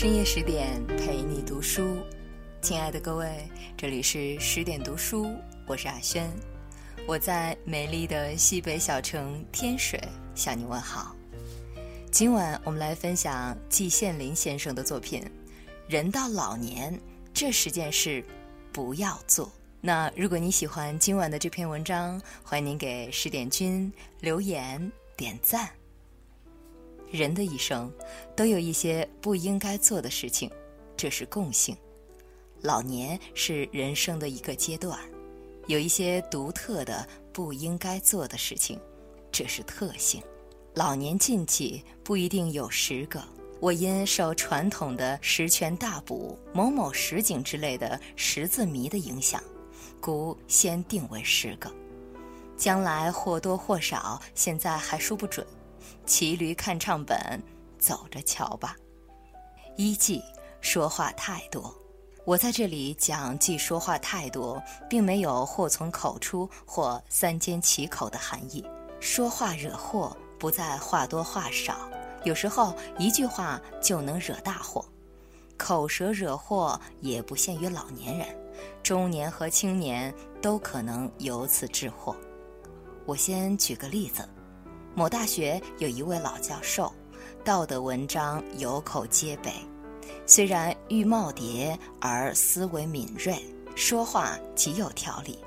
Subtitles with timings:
[0.00, 1.96] 深夜十点陪你读书，
[2.62, 5.34] 亲爱的各位，这里是十点读书，
[5.66, 6.30] 我是阿轩，
[7.04, 10.00] 我在美丽的西北小城天水
[10.36, 11.16] 向你问好。
[12.12, 15.20] 今晚我们来分享季羡林先生的作品
[15.88, 16.96] 《人到老年
[17.34, 18.24] 这十件事
[18.72, 19.46] 不要做》。
[19.80, 25.68] 那如果你喜欢今晚的这篇文章，欢迎您给十点君留言点赞。
[27.10, 27.92] 人的一生
[28.36, 30.50] 都有一些不应该做的事情，
[30.96, 31.76] 这是共性。
[32.60, 34.98] 老年是人生的一个阶段，
[35.66, 38.78] 有一些独特的不应该做的事情，
[39.30, 40.22] 这是特性。
[40.74, 43.22] 老年禁忌不一定有十个，
[43.60, 49.42] 我因受传统的十全大补、某某十景之类的十字谜的影响，
[50.00, 51.72] 故先定为十个。
[52.56, 55.46] 将来或多或少，现在还说不准。
[56.06, 57.42] 骑驴看唱本，
[57.78, 58.76] 走着瞧吧。
[59.76, 60.22] 一忌
[60.60, 61.74] 说话太多。
[62.24, 68.62] 我在这里讲忌说话太多，并没有祸从口出或三缄其口的含义。
[69.00, 71.88] 说话惹祸，不在话多话少，
[72.24, 74.84] 有时候一句话就能惹大祸。
[75.56, 78.28] 口舌惹祸也不限于老年人，
[78.82, 82.14] 中年和青年都可能由此致祸。
[83.06, 84.28] 我先举个例子。
[84.98, 86.92] 某大学有一位老教授，
[87.44, 89.52] 道德文章有口皆碑，
[90.26, 93.38] 虽然玉耄耋，而思维敏锐，
[93.76, 95.38] 说话极有条理。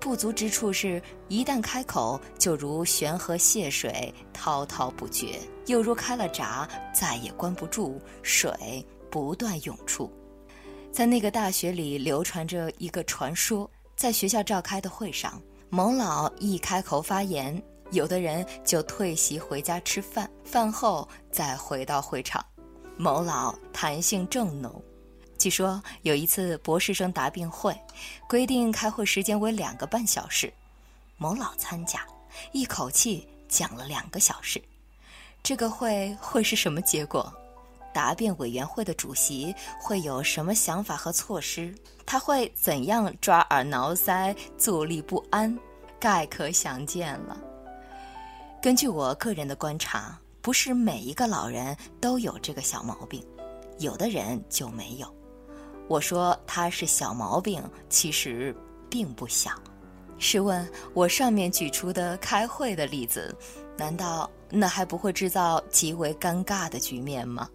[0.00, 10.10] 不足之处是，一旦开口，就如悬河泻水，滔滔不绝；又如开了闸，再也关不住，水不断涌出。
[10.90, 17.62] 在那个大学里，流传着一个传说：在学校召开的会上，某老一开口发言。
[17.90, 22.44] 有的人就退席回家吃饭，饭后再回到会场。
[22.96, 24.82] 某老弹性正浓。
[25.38, 27.74] 据说有一次博士生答辩会，
[28.28, 30.52] 规定开会时间为两个半小时，
[31.16, 32.06] 某老参加，
[32.52, 34.62] 一口气讲了两个小时。
[35.42, 37.32] 这个会会是什么结果？
[37.92, 41.74] 答辩委员会的主席会有什么想法和措施？
[42.06, 45.58] 他会怎样抓耳挠腮、坐立不安？
[45.98, 47.36] 概可想见了。
[48.62, 53.24] 根据我个人的观察，不是每一个老人都有这个小毛病，
[53.78, 55.06] 有的人就没有。
[55.88, 58.54] 我说他是小毛病，其实
[58.90, 59.52] 并不小。
[60.18, 63.34] 试问，我上面举出的开会的例子，
[63.78, 67.48] 难道那还不会制造极为尴尬的局面吗？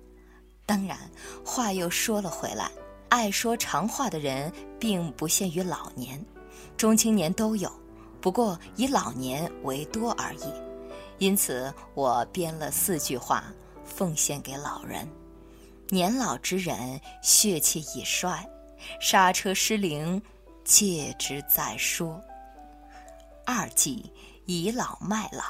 [0.65, 0.97] 当然，
[1.45, 2.71] 话又说了回来，
[3.09, 6.19] 爱说长话的人并不限于老年，
[6.75, 7.71] 中青年都有，
[8.19, 10.64] 不过以老年为多而已。
[11.17, 13.45] 因此，我编了四句话，
[13.85, 15.07] 奉献给老人：
[15.89, 18.45] 年老之人血气已衰，
[18.99, 20.21] 刹车失灵，
[20.63, 22.21] 戒之再说。
[23.45, 24.11] 二忌
[24.45, 25.43] 倚老卖老。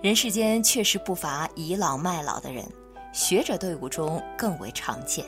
[0.00, 2.64] 人世间确实不乏倚老卖老的人，
[3.12, 5.26] 学者队伍中更为常见。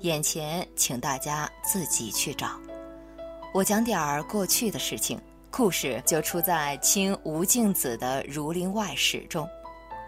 [0.00, 2.50] 眼前，请大家自己去找。
[3.54, 5.18] 我讲点儿过去的事情。
[5.56, 9.48] 故事就出在清吴敬梓的《儒林外史》中。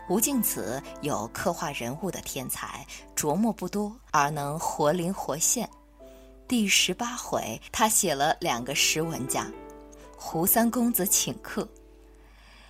[0.06, 2.86] 吴敬梓有刻画人物的天才，
[3.16, 5.66] 琢磨不多，而能活灵活现。
[6.46, 9.50] 第十八回，他写了两个识文家，
[10.18, 11.66] 胡三公子请客。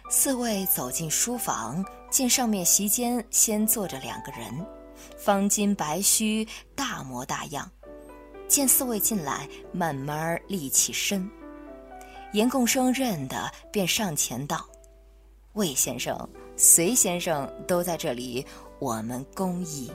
[0.08, 4.64] 四位走进书房，见上面席间先坐着两个人，
[5.16, 6.46] 方巾白须，
[6.76, 7.68] 大模大样。
[8.46, 11.28] 见四位进来，慢慢立起身。
[12.32, 14.64] 严贡生认得，便上前道
[15.54, 18.44] ：“魏先生、隋先生都在这里，
[18.78, 19.90] 我们恭迎。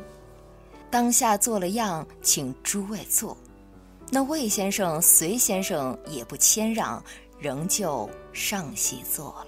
[0.90, 3.38] 当下做了样，请诸位坐。
[4.10, 7.04] 那魏先生、隋先生也不谦让，
[7.40, 9.28] 仍旧上席坐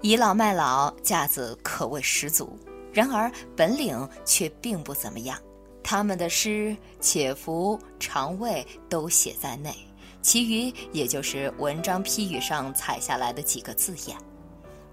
[0.00, 2.56] 倚老卖老架子可谓十足，
[2.92, 5.38] 然而本领却并不怎么样。
[5.82, 9.74] 他们的诗、且服、长味都写在内。”
[10.22, 14.16] 其余也就是文章批语上采下来的几个字眼，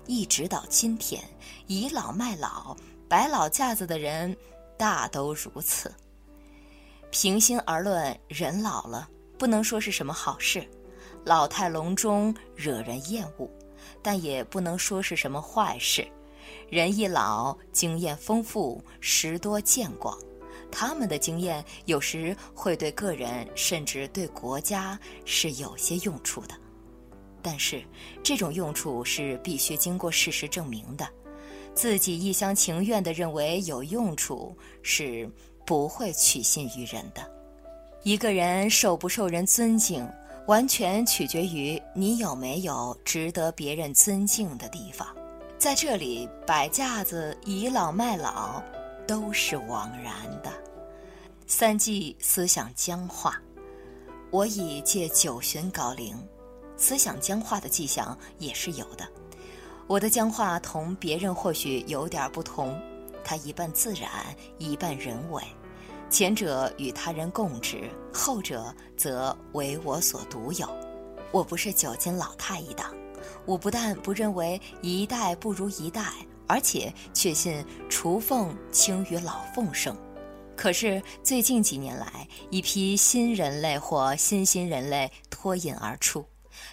[0.08, 1.24] 一直到今天，
[1.68, 2.76] 倚老卖老、
[3.08, 4.36] 摆老架子的人
[4.76, 5.94] 大都如此。
[7.12, 10.68] 平心而论，人老了不能说是什么好事，
[11.24, 13.48] 老态龙钟惹人厌恶，
[14.02, 16.08] 但也不能说是什么坏事。
[16.68, 20.18] 人一老，经验丰富，识多见广。
[20.72, 26.54] 他们的经验有时会对个人甚至对国家是有些用处的，
[27.42, 27.84] 但是
[28.24, 31.08] 这种用处是必须经过事实证明的。
[31.74, 35.30] 自己一厢情愿地认为有用处是
[35.66, 37.22] 不会取信于人的。
[38.04, 40.08] 一个人受不受人尊敬，
[40.48, 45.08] 完全取决于你有没有值得别人尊敬的地方。
[45.58, 48.64] 在这里摆架子倚老卖老，
[49.10, 50.14] 都是枉然
[50.44, 50.52] 的。
[51.48, 53.42] 三季思想僵化，
[54.30, 56.16] 我已借九旬高龄，
[56.78, 59.08] 思想僵化的迹象也是有的。
[59.88, 62.80] 我的僵化同别人或许有点不同，
[63.24, 64.12] 它一半自然，
[64.60, 65.42] 一半人为。
[66.08, 70.70] 前者与他人共治，后者则为我所独有。
[71.32, 72.94] 我不是九斤老太一党，
[73.48, 76.14] 我不但不认为一代不如一代，
[76.50, 79.96] 而且确信雏凤轻于老凤生。
[80.58, 86.26] 可是最近几年来，一批新人类或新新人类脱颖而出，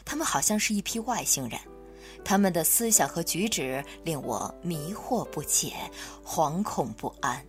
[0.05, 1.61] 他们好像是一批外星人。
[2.25, 5.75] 他们的思想和举止令我迷惑不解，
[6.25, 7.44] 惶恐不安。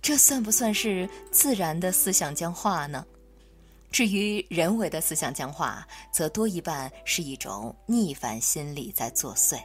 [0.00, 3.04] 这算不算是自然的思想僵化呢？
[3.90, 9.58] 至于人为的思想僵化，则多一半是一种逆反心理在作祟。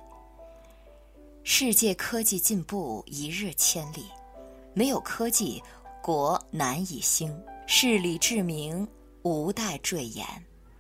[1.45, 4.05] 世界科技进步一日千里，
[4.73, 5.61] 没有科技，
[6.01, 7.37] 国难以兴，
[7.67, 8.87] 事理治明，
[9.23, 10.25] 无待赘言。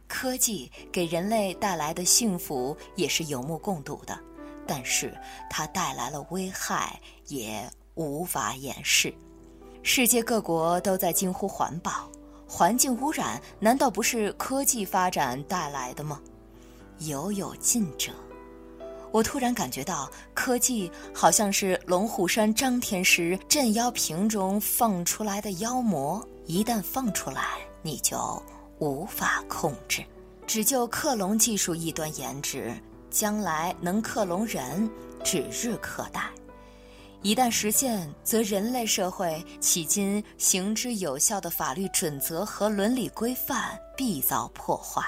[0.07, 4.17] 科技给人类带来的幸福也是有目共睹的，
[4.65, 5.13] 但是
[5.49, 9.13] 它带来了危害，也无法掩饰。
[9.81, 12.09] 世界各国都在惊呼环保，
[12.47, 16.21] 环境污染难道不是科技发展带来的吗？
[16.99, 18.13] 犹有尽者。
[19.13, 28.43] 我突然感觉到，科技好像是龙虎山张天师镇妖瓶中放出来的妖魔，一旦放出来，你就。
[28.79, 30.03] 无法控制，
[30.45, 32.73] 只就克隆技术一端言之，
[33.09, 34.89] 将来能克隆人
[35.23, 36.29] 指日可待。
[37.21, 45.01] 一旦实现，则人类社会迄今行之有效的法律准则和伦理规范必遭破坏。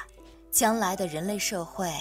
[0.52, 1.92] 将来的人类社会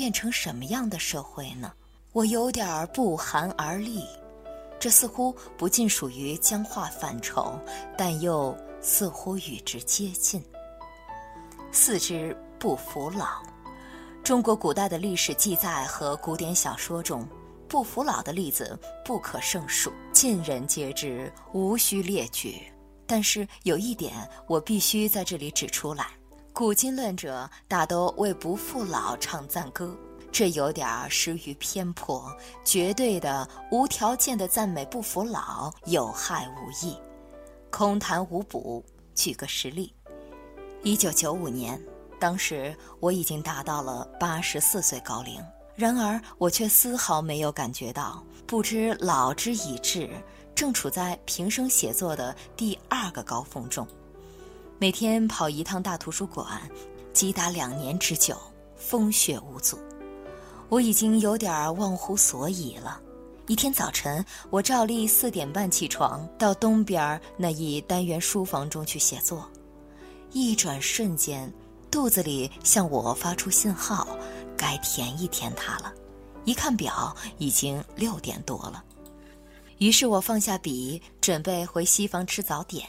[0.00, 1.70] 变成什么样的社会呢？
[2.12, 4.02] 我有点不寒而栗。
[4.78, 7.60] 这似乎不尽属于僵化范畴，
[7.98, 10.42] 但又似乎与之接近。
[11.70, 13.42] 四之不服老，
[14.24, 17.28] 中国古代的历史记载和古典小说中，
[17.68, 22.72] 不服老的例子不可胜数，尽人皆知，无需列举。
[23.06, 26.06] 但是有一点，我必须在这里指出来：
[26.60, 29.96] 古今论者大都为不服老唱赞歌，
[30.30, 32.30] 这有点失于偏颇，
[32.62, 36.94] 绝对的、无条件的赞美不服老，有害无益，
[37.70, 38.84] 空谈无补。
[39.14, 39.90] 举个实例。
[40.82, 41.82] 一九九五年，
[42.18, 45.42] 当时我已经达到了八十四岁高龄，
[45.74, 50.10] 然而我却丝毫没有感觉到，不知老之已至，
[50.54, 53.88] 正处在平生写作的第二个高峰中。
[54.80, 56.58] 每天跑一趟大图书馆，
[57.12, 58.34] 即达两年之久，
[58.76, 59.78] 风雪无阻。
[60.70, 62.98] 我已经有点忘乎所以了。
[63.46, 69.46] 一天早晨，我照例四点半起床，到东边那一单元书房中去写作。
[70.32, 71.52] 一转瞬间，
[71.90, 74.08] 肚子里向我发出信号，
[74.56, 75.92] 该填一填它了。
[76.46, 78.82] 一看表，已经六点多了。
[79.76, 82.88] 于是我放下笔，准备回西房吃早点。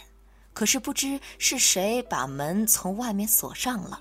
[0.54, 4.00] 可是不知是谁把门从外面锁上了，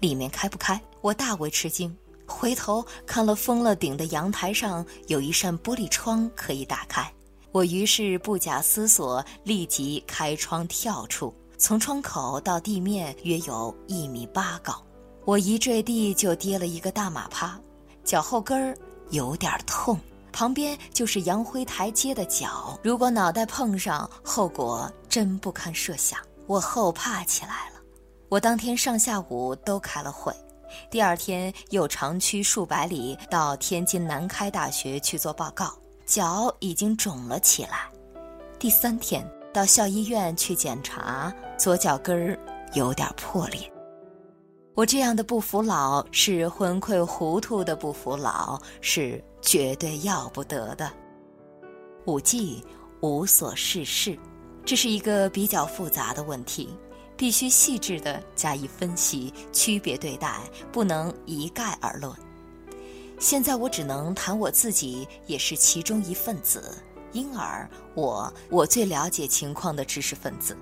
[0.00, 0.80] 里面开不开。
[1.00, 7.10] 我大为吃惊，回头看了封了顶的阳台上有一扇玻璃窗可以打开。
[7.52, 11.34] 我于是不假思索，立即开窗跳出。
[11.58, 14.84] 从窗口到地面约有一米八高，
[15.24, 17.58] 我一坠地就跌了一个大马趴，
[18.04, 18.76] 脚后跟儿
[19.08, 19.98] 有点痛，
[20.36, 26.20] 旁边就是杨辉台阶的脚，如果脑袋碰上，后果真不堪设想。
[26.46, 27.80] 我后怕起来了。
[28.28, 30.30] 我当天上下午都开了会，
[30.90, 35.72] 第二天又长驱数百里到天津南开大学去做报告，
[36.04, 37.88] 脚已经肿了起来。
[38.58, 39.26] 第三天。
[39.54, 42.38] 到校医院去检查，左脚跟儿
[42.74, 43.72] 有点破裂。
[44.74, 50.92] 我这样的不服老，是昏聩糊涂的不服老，是绝对要不得的。
[52.06, 52.64] 五季
[53.00, 54.18] 无所事事，
[54.64, 56.68] 这是一个比较复杂的问题，
[57.16, 60.40] 必须细致的加以分析，区别对待，
[60.70, 62.12] 不能一概而论。
[63.18, 66.76] 现在我只能谈我自己，也是其中一份子。
[67.12, 70.54] 因而，我我最了解情况的知识分子。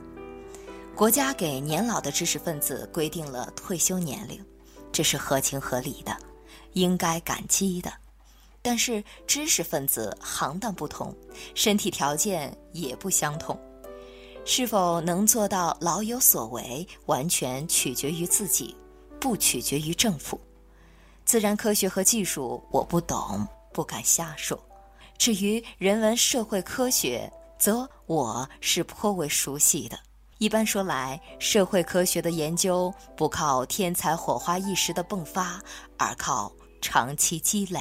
[0.95, 4.41] 国家给年老的知识分子规定了退休年龄，
[4.93, 6.17] 这是合情合理的，
[6.75, 7.93] 应该感激的。
[8.67, 11.15] 但是，知识分子行当不同，
[11.55, 13.55] 身体条件也不相同。
[14.47, 18.75] 是否能做到老有所为，完全取决于自己，
[19.21, 20.41] 不取决于政府。
[21.27, 24.59] 自然科学和技术我不懂，不敢瞎说。
[25.19, 29.99] 至于人文社会科学，则我是颇为熟悉的。
[30.39, 35.61] 一般说来，社会科学的研究不靠天才火花一时的迸发，
[35.99, 37.79] 而靠长期积累。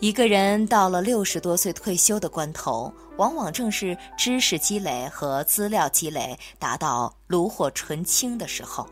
[0.00, 8.86] 一个人到了六十多岁退休的关头，往往正是知识积累和资料积累达到炉火纯青的时候。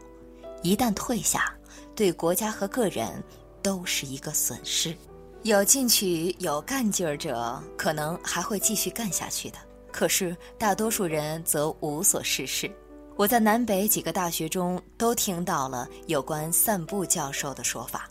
[0.62, 1.52] 一旦退下，
[1.94, 3.22] 对国家和个人
[3.60, 4.96] 都是一个损失。
[5.42, 9.58] 有进取、有干劲儿者，可能还会继续干下去的。
[9.90, 12.70] 可是大多数人则无所事事。
[13.16, 18.08] 我在南北几个大学中都听到了有关散步教授的说法，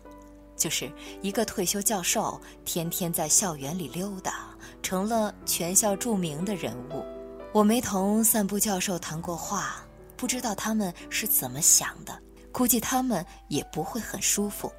[0.61, 0.91] 就是
[1.23, 7.03] 一个退休教授天天在校园里溜达，成了全校著名的人物。
[7.51, 9.83] 我没同散步教授谈过话，
[10.15, 12.15] 不知道他们是怎么想的，
[12.51, 14.71] 估计他们也不会很舒服。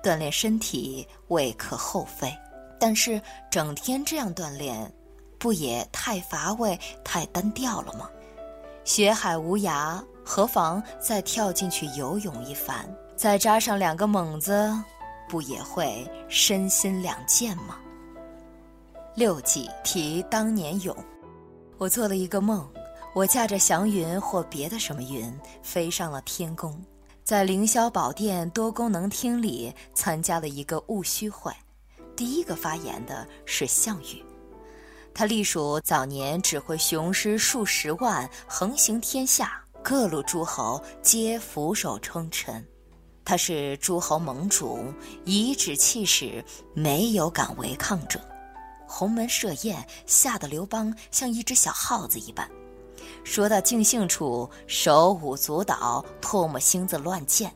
[0.00, 2.32] 锻炼身体未可厚非，
[2.78, 4.88] 但是整天这样锻炼。
[5.40, 8.08] 不也太乏味、太单调了吗？
[8.84, 12.86] 学海无涯，何妨再跳进去游泳一番，
[13.16, 14.70] 再扎上两个猛子，
[15.30, 17.78] 不也会身心两健吗？
[19.14, 20.96] 六记提当年勇，
[21.78, 22.68] 我做了一个梦，
[23.14, 25.32] 我驾着祥云或别的什么云，
[25.62, 26.84] 飞上了天宫，
[27.22, 31.52] 在凌霄宝殿多功能厅里参加了一个戊戌会，
[32.16, 34.24] 第一个发言的是项羽。
[35.14, 42.66] 他隶属早年指挥雄师数十万，横行天下，各路诸侯皆俯首称臣。
[43.30, 44.92] 他是诸侯盟主，
[45.24, 46.44] 颐指气使，
[46.74, 48.20] 没有敢违抗者。
[48.88, 52.50] 鸿门设宴，吓得刘邦像一只小耗子一般。
[53.22, 57.54] 说到尽兴处，手舞足蹈，唾沫星子乱溅。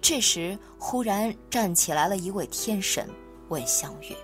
[0.00, 3.10] 这时，忽然站起来了一位天神，
[3.48, 4.14] 问项羽。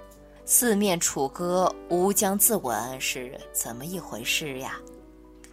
[0.45, 4.79] 四面楚歌，吾将自刎，是怎么一回事呀？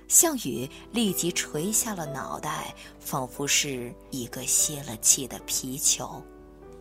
[0.10, 6.22] 项羽立即垂下了脑袋，仿佛是一个泄了气的皮球。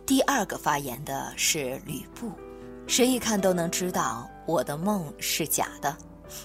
[0.05, 2.31] 第二个发言的是吕布，
[2.87, 5.95] 谁一看都能知道我的梦是假的，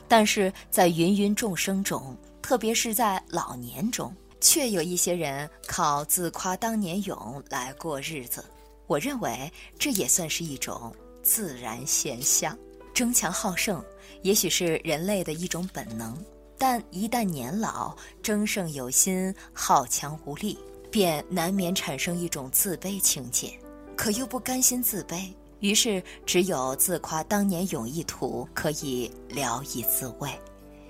[0.07, 8.45] 但是在芸芸众生中，特别是在老年中，却有一些人靠自夸当年勇来过日子。
[8.87, 10.95] 我认为这也算是一种。
[11.23, 12.55] 自然现象，
[12.93, 13.83] 争强好胜，
[14.21, 16.15] 也许是人类的一种本能。
[16.57, 20.59] 但一旦年老，争胜有心，好强无力，
[20.91, 23.53] 便难免产生一种自卑情结。
[23.97, 30.31] 可又不甘心自卑，于是只有自夸当年勇一图，可以聊以自慰。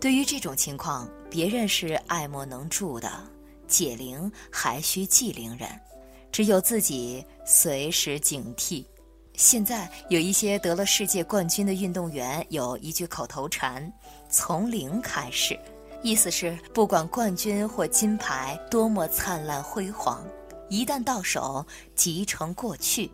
[0.00, 3.10] 对于这种情况，别人是爱莫能助的，
[3.66, 5.68] 解铃还需系铃人，
[6.30, 8.84] 只有自己随时警惕。
[9.36, 13.92] 现在有一些得了世界冠军的运动员有一句口头禅
[14.30, 15.58] ：“从零开始”，
[16.02, 20.24] 意思是不管冠军或金牌多么灿烂辉煌，
[20.68, 23.10] 一旦到手即成过去，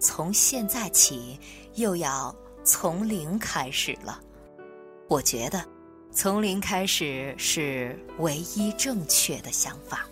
[0.00, 1.38] 从现在起
[1.74, 2.34] 又要
[2.64, 4.20] 从零开始了。
[5.08, 5.64] 我觉得，
[6.10, 10.04] 从零开始是唯一正确的想法。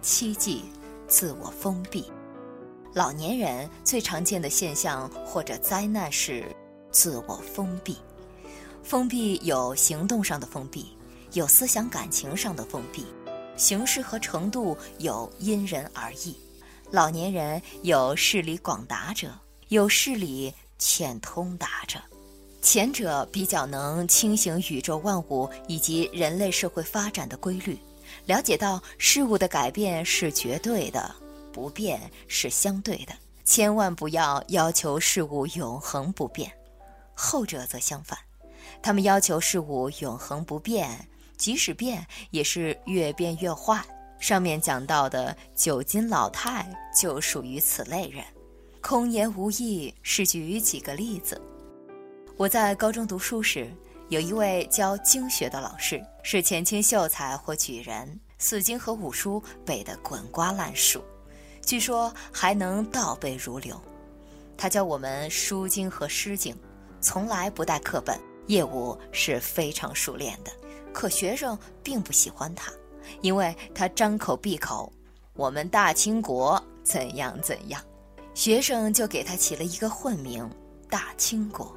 [0.00, 0.62] 七忌，
[1.08, 2.08] 自我封闭。
[2.96, 6.42] 老年人最常见的现象或者灾难是
[6.90, 7.98] 自我封闭。
[8.82, 10.96] 封闭有行动上的封闭，
[11.34, 13.04] 有思想感情上的封闭，
[13.54, 16.34] 形式和程度有因人而异。
[16.90, 19.30] 老年人有视理广达者，
[19.68, 21.98] 有视理浅通达者。
[22.62, 27.78] 前者比较能清醒宇宙万物以及人类社会发展的规律，
[28.24, 31.14] 了解到事物的改变是绝对的。
[31.56, 31.98] 不变
[32.28, 36.52] 是相对的，千万不要要求事物永恒不变。
[37.14, 38.18] 后者则相反，
[38.82, 41.08] 他们要求事物永恒不变，
[41.38, 43.82] 即使变也是越变越坏。
[44.18, 48.22] 上面讲到的九斤老太就属于此类人。
[48.82, 51.40] 空言无益，是举几个例子。
[52.36, 53.74] 我在高中读书时，
[54.10, 61.02] 有一位教经学的老师，是前清秀才或举人，四经和五书背得滚瓜烂熟。
[61.66, 63.78] 据说还能倒背如流，
[64.56, 66.54] 他教我们《书经》和《诗经》，
[67.00, 70.52] 从来不带课本，业务是非常熟练的。
[70.92, 72.72] 可学生并不喜欢他，
[73.20, 74.90] 因为他张口闭口
[75.34, 77.82] “我们大清国怎样怎样”，
[78.32, 80.48] 学生就给他起了一个混名
[80.88, 81.76] “大清国”。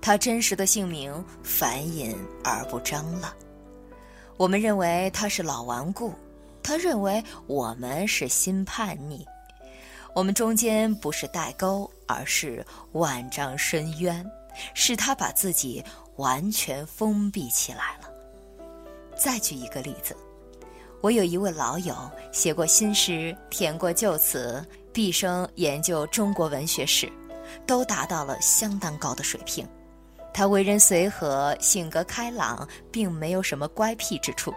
[0.00, 3.34] 他真实的姓名反隐而不彰了。
[4.36, 6.14] 我们认为他是老顽固，
[6.66, 9.24] 他认为我们是新叛逆。
[10.12, 14.28] 我们中间不是代沟，而是万丈深渊，
[14.74, 15.84] 是他把自己
[16.16, 18.10] 完全封闭起来了。
[19.16, 20.16] 再举一个例子，
[21.00, 21.94] 我有一位老友
[22.32, 27.08] 写过新诗，填过旧词，毕生研究中国文学史，
[27.64, 29.64] 都达到了相当高的水平。
[30.34, 34.52] 他为人随和，性格开朗，并没有什么乖僻之处。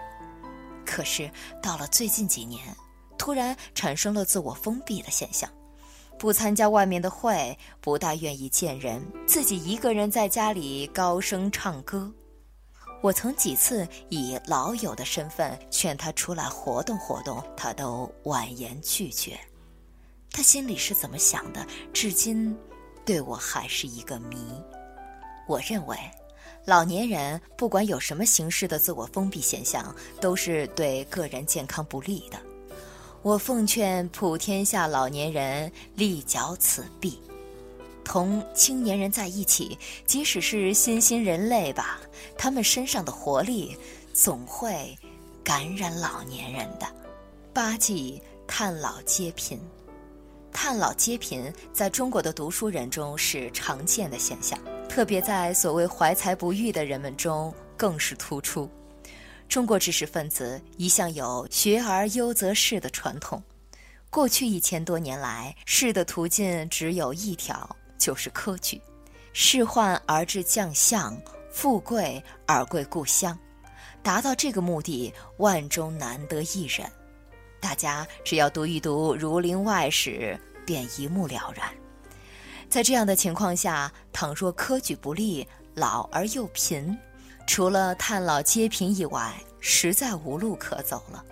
[0.90, 1.30] 可是
[1.62, 2.76] 到了最近几年，
[3.16, 5.48] 突然产生了自我封闭的现象，
[6.18, 12.12] 不参加外面的会，不大愿意见人，自己一个人在家里高声唱歌。
[13.04, 19.40] 我曾几次以老友的身份劝他出来活动活动，他都婉言拒绝。
[20.32, 22.58] 他心里是怎么想的，至今
[23.06, 24.38] 对我还是一个谜。
[25.48, 25.96] 我认为。
[26.66, 32.40] 老年人不管有什么形式的自我封闭现象，都是对个人健康不利的。
[33.22, 37.20] 我奉劝普天下老年人立脚此壁，
[38.04, 42.00] 同青年人在一起，即使是新兴人类吧，
[42.38, 43.76] 他们身上的活力
[44.14, 44.98] 总会
[45.44, 46.88] 感染老年人的。
[47.52, 49.60] 八忌叹老皆贫，
[50.54, 54.58] 叹老皆贫在中国的读书人中是常见的现象。
[54.90, 58.70] 特别在所谓怀才不遇的人们中更是突出。
[59.48, 63.42] 中国知识分子一向有“学而优则仕”的传统，
[64.10, 68.82] 过去一千多年来，仕的途径只有一条，就是科举。
[69.32, 71.16] 仕宦而至将相，
[71.52, 73.38] 富贵而贵故乡。
[74.02, 76.90] 达到这个目的，万中难得一人。
[77.60, 81.70] 大家只要读一读《儒林外史》，便一目了然。
[82.70, 86.96] 在这样的情况下，倘若科举不利，老而又贫，
[87.48, 91.26] 除了叹老皆贫以外，实在无路可走了。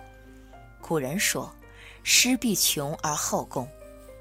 [0.80, 1.48] 古人说
[2.02, 3.68] ：“师必穷而后功”，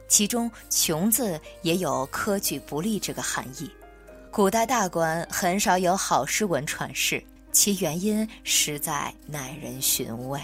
[0.08, 3.72] 其中“穷”字也有科举不利这个含义。
[4.30, 10.40] 古代大官很少有好诗文传世，其原因实在耐人寻味。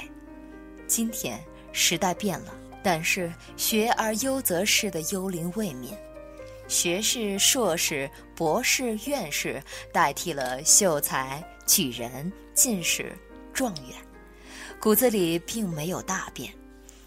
[0.87, 1.39] 今天
[1.71, 5.89] 时代变了，但是“学而优则仕”的幽灵未泯。
[6.73, 9.61] 学士、硕士、博士、院士
[9.93, 13.15] 代替了秀才、举人、进士、
[13.53, 13.95] 状元，
[14.81, 16.51] 骨子里并没有大变。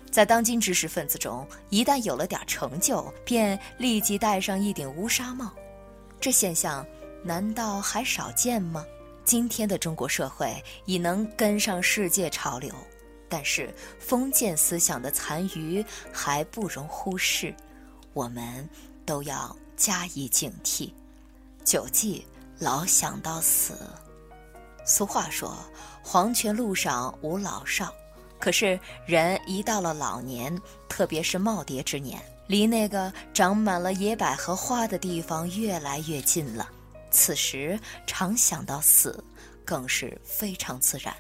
[0.09, 5.53] 在当今知识分子中，一旦有了点成就，便立即戴上一顶乌纱帽，
[6.21, 6.87] 这现象
[7.25, 8.87] 难道还少见吗？
[9.25, 12.73] 今天的中国社会已能跟上世界潮流，
[13.29, 17.53] 但是封建思想的残余还不容忽视。
[18.13, 18.67] 我们。
[19.07, 20.92] 都要加以警惕，
[21.64, 22.27] 九忌
[22.59, 23.75] 老想到死。
[24.85, 25.57] 俗话说
[26.03, 27.92] ：“黄泉路上无老少。”
[28.38, 30.55] 可是人一到了老年，
[30.88, 36.69] 特别是耄耋之年，离那个长满了野百合花的地方越来越近了。
[37.11, 39.25] 此时常想到死，
[39.64, 41.14] 更是非常自然。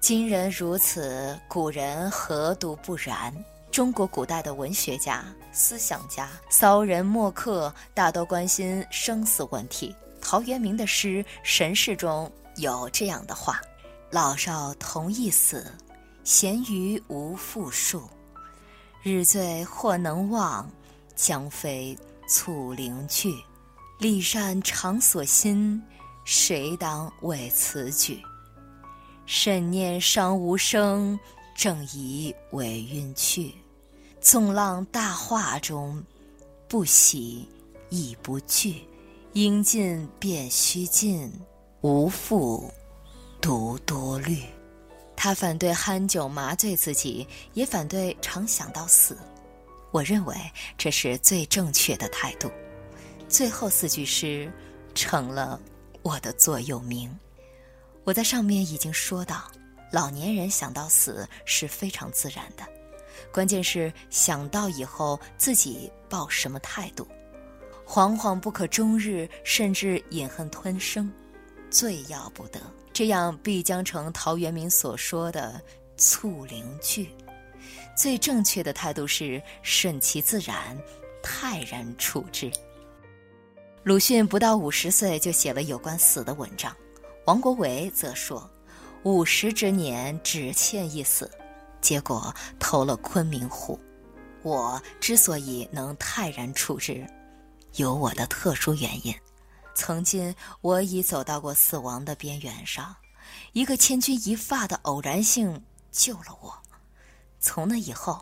[0.00, 3.34] 今人如此，古人何独不然？
[3.70, 9.94] 中国古代的文学家、思想家、骚人墨客大都关心生死问题。
[10.20, 13.60] 陶渊明的诗《神事》中有这样的话
[14.10, 15.72] ：“老少同一死，
[16.24, 18.08] 咸鱼无复数。
[19.02, 20.68] 日醉或能忘，
[21.14, 21.96] 将非
[22.28, 23.32] 卒陵去。
[24.00, 25.80] 骊山常所心，
[26.24, 28.20] 谁当为此举？
[29.24, 31.18] 慎念伤无声。”
[31.58, 33.52] 正以为晕去，
[34.20, 36.00] 纵浪大化中，
[36.68, 37.48] 不喜
[37.88, 38.86] 亦不惧。
[39.32, 41.28] 应尽便须尽，
[41.80, 42.72] 无复
[43.40, 44.38] 独多虑。
[45.16, 49.18] 他反对酣酒麻醉自己，也反对常想到死。
[49.90, 50.36] 我认为
[50.76, 52.48] 这是最正确的态度。
[53.28, 54.50] 最后四句诗
[54.94, 55.60] 成了
[56.02, 57.12] 我的座右铭。
[58.04, 59.50] 我在上面已经说到。
[59.90, 62.62] 老年人想到死是非常自然的，
[63.32, 67.06] 关键是想到以后自己抱什么态度。
[67.86, 71.10] 惶惶不可终日，甚至饮恨吞声，
[71.70, 72.60] 最要不得。
[72.92, 75.58] 这样必将成陶渊明所说的
[75.96, 77.08] “卒陵惧”。
[77.96, 80.76] 最正确的态度是顺其自然，
[81.22, 82.52] 泰然处之。
[83.84, 86.76] 鲁迅不到五十岁就写了有关死的文章，
[87.24, 88.48] 王国维则说。
[89.04, 91.30] 五十之年只欠一死，
[91.80, 93.78] 结果投了昆明湖。
[94.42, 97.06] 我之所以能泰然处之，
[97.74, 99.14] 有我的特殊原因。
[99.74, 102.94] 曾经我已走到过死亡的边缘上，
[103.52, 106.52] 一个千钧一发的偶然性救了我。
[107.38, 108.20] 从那以后，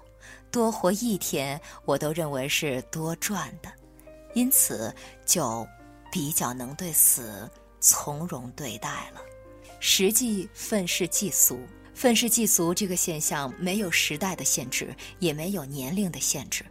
[0.50, 3.72] 多活一天我都认为是多赚的，
[4.34, 5.66] 因此就
[6.12, 9.20] 比较能对死从容对待了。
[9.80, 11.60] 实际愤世嫉俗，
[11.94, 16.64] 愤世嫉俗这个现象没有时代的限制，也没有年龄的限制，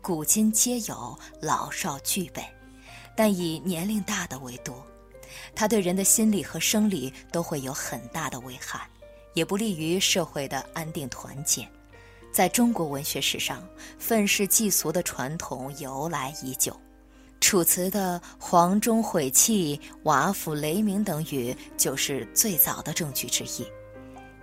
[0.00, 2.44] 古今皆有，老少俱备。
[3.16, 4.86] 但以年龄大的为多，
[5.54, 8.88] 它对人的心理和生理都会有很大的危害，
[9.34, 11.68] 也不利于社会的安定团结。
[12.30, 13.66] 在中国文学史上，
[13.98, 16.72] 愤世嫉俗的传统由来已久，
[17.40, 23.66] 《楚辞》的“黄钟毁弃，瓦釜雷鸣”等语就是最早的证据之一。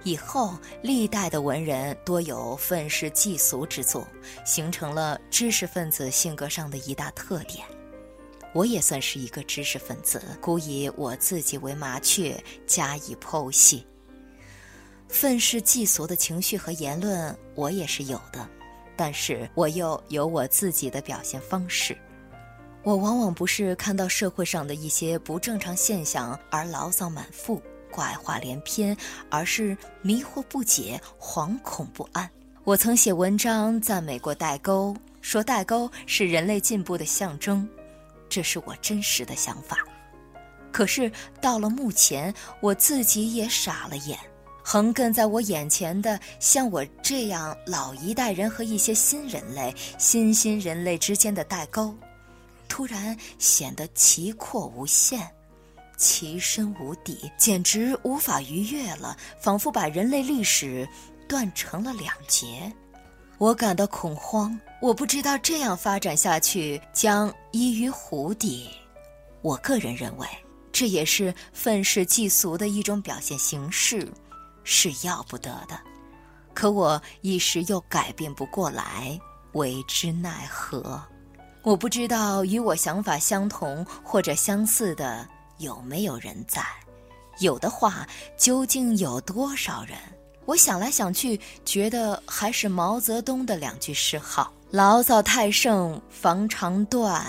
[0.04, 4.08] 以后历代的文人多有愤世嫉俗之作，
[4.46, 7.66] 形成了知识分子性格上的一大特点。
[8.54, 13.86] 我也算是一个知识分子，故以我自己为麻雀，加以剖析。
[15.10, 18.48] 愤世嫉俗的情绪和言论，我也是有的，
[18.96, 21.98] 但是我又有我自己的表现方式。
[22.86, 28.96] 我往往不是看到社会上的一些不正常现象而牢骚满腹、怪话连篇，
[29.28, 32.30] 而是迷惑不解、惶恐不安。
[32.64, 37.68] 我曾写文章赞美过代沟，说代沟是人类进步的象征。
[38.30, 39.80] 这是我真实的想法，
[40.72, 44.16] 可是到了目前，我自己也傻了眼。
[44.64, 51.96] 横亘在我眼前的，像我这样老一代人和一些新人类、新新人类之间的代沟，
[52.76, 55.26] 突然显得奇阔无限，
[55.96, 60.86] 奇深无底，简直无法逾越了，仿佛把人类历史
[61.26, 62.70] 断成了两截。
[63.38, 64.60] 我感到恐慌。
[64.82, 68.70] 我不知道这样发展下去将依于湖底。
[69.42, 70.28] 我个人认为，
[70.74, 74.06] 这也是愤世嫉俗的一种表现形式，
[74.66, 75.80] 是要不得的。
[76.54, 79.18] 可我一时又改变不过来，
[79.54, 81.02] 为之奈何？
[81.66, 86.62] 我不知道与我想法相同或者相似的有没有人在，
[87.40, 89.98] 有的话，究竟有多少人？
[90.46, 94.54] 我想来想去，觉得还是毛泽东的两句诗好。
[94.70, 97.20] 牢骚太盛，防肠断；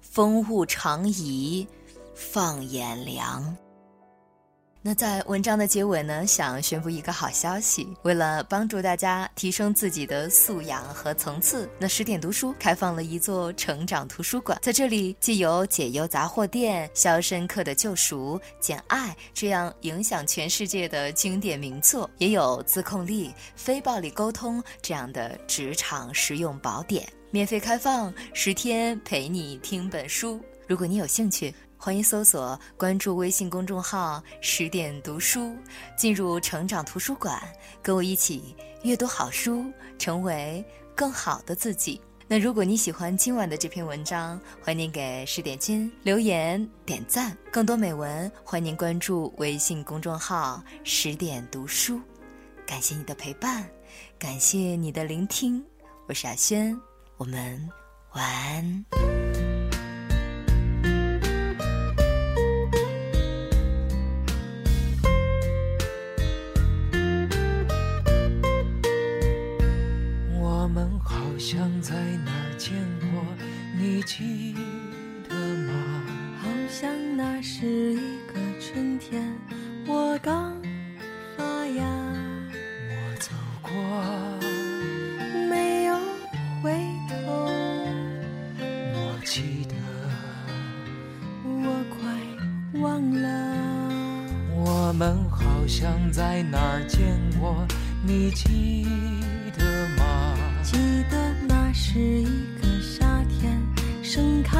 [0.00, 1.66] 风物长宜，
[2.14, 3.56] 放眼量。
[4.86, 7.88] 那在文章的结尾呢，想宣布一个好消息。
[8.02, 14.58] 为了帮助大家提升自己的素养和层次，那十点读书开放了一座成长图书馆。
[14.60, 30.38] 在这里，既有《解忧杂货店》《肖申克的救赎》《简爱》这样影响全世界的经典名作，也有《自控力》《非暴力沟通》这样的职场实用宝典，免费开放十天，陪你听本书。
[30.68, 31.54] 如果你有兴趣。
[31.84, 35.54] 欢迎搜索关注微信公众号“十点读书”，
[35.98, 37.38] 进入成长图书馆，
[37.82, 40.64] 跟我一起阅读好书，成为
[40.96, 42.00] 更好的自己。
[42.26, 47.36] 那如果你喜欢今晚的这篇文章，欢迎给十点君留言点赞。
[47.52, 52.00] 更多美文，欢迎关注微信公众号“十点读书”。
[52.66, 53.62] 感谢你的陪伴，
[54.18, 55.62] 感谢你的聆听，
[56.08, 56.74] 我是阿轩，
[57.18, 57.68] 我们
[58.14, 59.13] 晚安。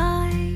[0.05, 0.54] 盛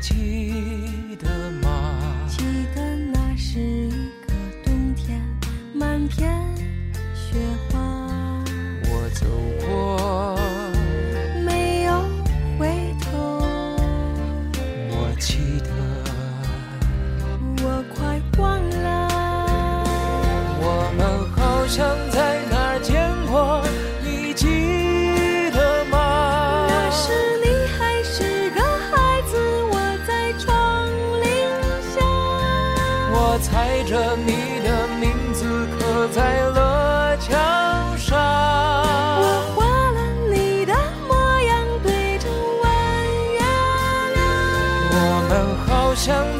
[0.00, 0.67] 起
[33.58, 38.16] 带着你的名字刻在了墙上。
[39.20, 39.98] 我画了
[40.30, 40.72] 你的
[41.08, 42.28] 模样对着
[42.62, 42.64] 弯
[43.32, 43.40] 月
[44.14, 44.16] 亮。
[44.92, 44.96] 我
[45.28, 46.37] 们好像